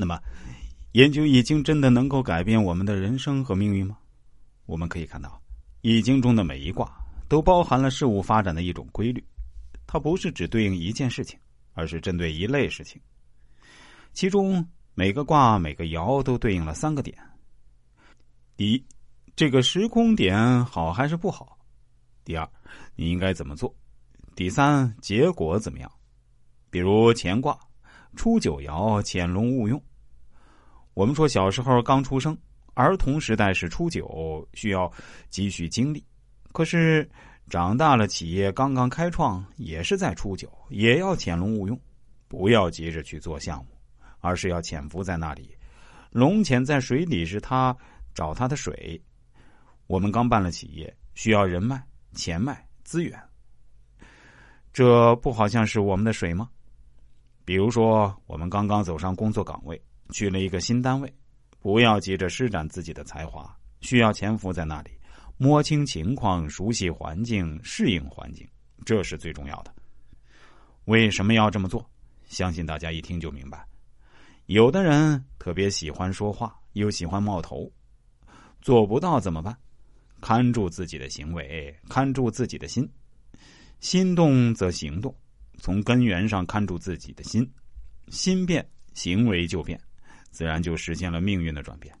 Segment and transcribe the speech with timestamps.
[0.00, 0.18] 那么，
[0.92, 3.98] 研究易经真的能够改变我们的人生和命运吗？
[4.64, 5.38] 我们可以看到，
[5.82, 6.90] 易经中的每一卦
[7.28, 9.22] 都包含了事物发展的一种规律，
[9.86, 11.38] 它不是只对应一件事情，
[11.74, 12.98] 而是针对一类事情。
[14.14, 17.14] 其中每个卦、每个爻都对应了三个点：
[18.56, 18.82] 第一，
[19.36, 21.44] 这个时空点好还是不好；
[22.24, 22.50] 第二，
[22.96, 23.70] 你应该怎么做；
[24.34, 25.92] 第三，结果怎么样？
[26.70, 27.58] 比如乾卦，
[28.16, 29.82] 初九爻潜龙勿用。
[30.94, 32.36] 我们说小时候刚出生，
[32.74, 34.90] 儿童时代是初九，需要
[35.28, 36.00] 积蓄精力；
[36.52, 37.08] 可是
[37.48, 41.78] 长大了，企业刚刚开创，也是在初九，也要潜龙勿用。
[42.28, 43.70] 不要急着去做项目，
[44.20, 45.56] 而是要潜伏在那里。
[46.10, 47.76] 龙潜在水里是它
[48.14, 49.00] 找它的水。
[49.88, 51.82] 我们刚办了企业，需要人脉、
[52.14, 53.20] 钱脉、资源，
[54.72, 56.48] 这不好像是我们的水吗？
[57.44, 59.80] 比如说，我们刚刚走上工作岗位，
[60.10, 61.12] 去了一个新单位，
[61.60, 64.90] 不要急着施展自己的才华，需要潜伏在那里，
[65.36, 68.46] 摸清情况，熟悉环境，适应环境，
[68.84, 69.74] 这是最重要的。
[70.84, 71.88] 为什么要这么做？
[72.28, 73.64] 相信大家一听就明白。
[74.46, 77.70] 有的人特别喜欢说话，又喜欢冒头，
[78.60, 79.56] 做不到怎么办？
[80.20, 82.86] 看住自己的行为，看住自己的心，
[83.80, 85.14] 心动则行动。
[85.58, 87.48] 从根源上看住自己的心，
[88.08, 89.80] 心变，行为就变，
[90.30, 91.94] 自然就实现了命运的转变。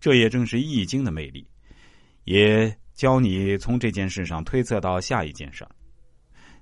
[0.00, 1.46] 这也正是《易经》的魅力，
[2.24, 5.66] 也教你从这件事上推测到下一件事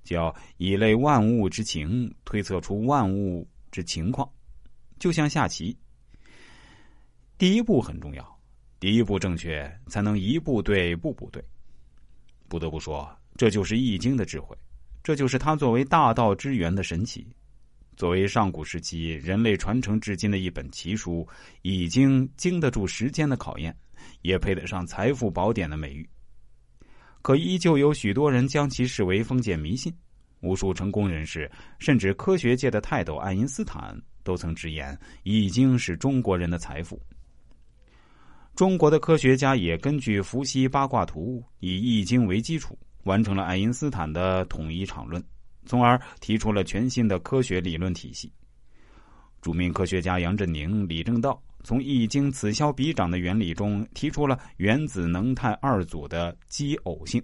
[0.04, 4.30] 叫以类万物之情，推测出万物之情况，
[4.98, 5.76] 就像下棋。
[7.38, 8.40] 第一步很重要，
[8.78, 11.42] 第一步正确，才能一步对，步步对。
[12.48, 14.56] 不得不说，这就是《易经》的智慧。
[15.02, 17.26] 这就是它作为大道之源的神奇，
[18.00, 21.28] 作为上古时期人类传承至今的一本奇书，
[21.60, 23.76] 已经经得住时间的考验，
[24.22, 26.08] 也配得上财富宝典的美誉。
[27.20, 29.92] 可依旧有许多人将其视为封建迷信，
[30.40, 36.98] 无数成功人士，甚至科学界的泰斗爱因斯坦都曾直言，《易经》是中国人的财富。
[38.54, 42.78] 中国的科学家也根据伏羲八卦图，以《易经》为基础。
[43.04, 45.22] 完成了爱因斯坦的统一场论，
[45.66, 48.32] 从而提出了全新的科学理论体系。
[49.40, 57.22] 著名科学家杨振宁、李政道从《易经》此消彼长的原理中提出了原子能态二组的奇偶性，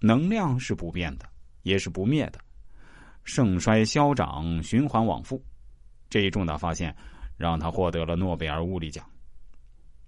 [0.00, 1.26] 能量是不变的，
[1.62, 2.38] 也是不灭的，
[3.24, 5.42] 盛衰消长，循环往复。
[6.10, 6.94] 这一重大发现
[7.36, 9.04] 让他获得了诺贝尔物理奖。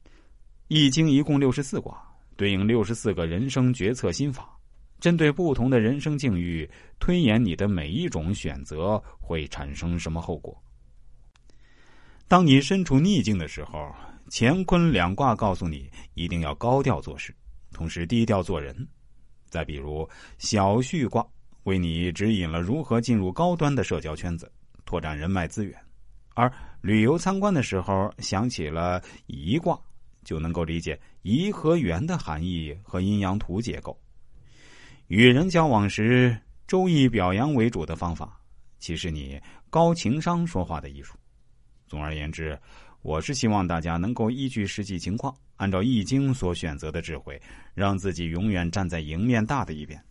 [0.68, 2.02] 《易经》一共六十四卦，
[2.36, 4.55] 对应六十四个人生决策心法。
[4.98, 6.68] 针对不同的人生境遇，
[6.98, 10.56] 推演你的每一种选择会产生什么后果。
[12.28, 13.94] 当你身处逆境的时候，
[14.30, 17.32] 乾坤两卦告诉你一定要高调做事，
[17.72, 18.74] 同时低调做人。
[19.48, 20.08] 再比如
[20.38, 21.24] 小旭卦，
[21.62, 24.50] 为你指引了如何进入高端的社交圈子，
[24.84, 25.72] 拓展人脉资源；
[26.34, 29.78] 而旅游参观的时候想起了颐卦，
[30.24, 33.96] 就能够理解颐和园的含义和阴阳图结构。
[35.08, 36.36] 与人交往时，
[36.66, 38.40] 周易表扬为主的方法，
[38.80, 39.40] 其实你
[39.70, 41.14] 高情商说话的艺术。
[41.86, 42.58] 总而言之，
[43.02, 47.40] 我是希望大家能够依据实际情况，按照易经所选择的智慧，
[47.72, 50.02] 让自己永远站在赢面大的一边。